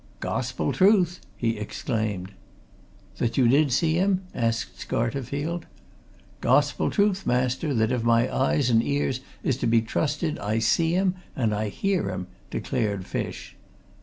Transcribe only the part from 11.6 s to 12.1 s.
hear